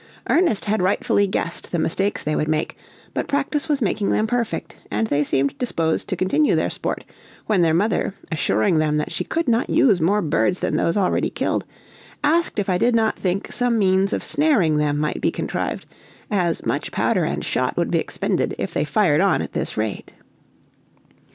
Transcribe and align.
Ernest 0.27 0.65
had 0.65 0.81
rightfully 0.81 1.27
guessed 1.27 1.71
the 1.71 1.77
mistakes 1.77 2.23
they 2.23 2.35
would 2.35 2.47
make, 2.47 2.75
but 3.13 3.27
practice 3.27 3.69
was 3.69 3.83
making 3.83 4.09
them 4.09 4.25
perfect, 4.25 4.75
and 4.89 5.05
they 5.05 5.23
seemed 5.23 5.55
disposed 5.59 6.07
to 6.07 6.15
continue 6.15 6.55
their 6.55 6.71
sport, 6.71 7.03
when 7.45 7.61
their 7.61 7.71
mother, 7.75 8.15
assuring 8.31 8.79
them 8.79 8.97
that 8.97 9.11
she 9.11 9.23
could 9.23 9.47
not 9.47 9.69
use 9.69 10.01
more 10.01 10.23
birds 10.23 10.59
than 10.59 10.75
those 10.75 10.97
already 10.97 11.29
killed, 11.29 11.65
asked 12.23 12.57
if 12.57 12.67
I 12.67 12.79
did 12.79 12.95
not 12.95 13.15
think 13.19 13.51
some 13.53 13.77
means 13.77 14.11
of 14.11 14.23
snaring 14.23 14.77
them 14.77 14.97
might 14.97 15.21
be 15.21 15.29
contrived, 15.29 15.85
as 16.31 16.65
much 16.65 16.91
powder 16.91 17.23
and 17.23 17.45
shot 17.45 17.77
would 17.77 17.91
be 17.91 17.99
expended 17.99 18.55
if 18.57 18.73
they 18.73 18.85
fired 18.85 19.21
on 19.21 19.43
at 19.43 19.53
this 19.53 19.77
rate. 19.77 20.13